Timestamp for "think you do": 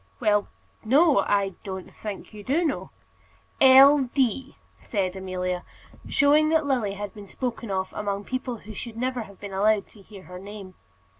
1.95-2.65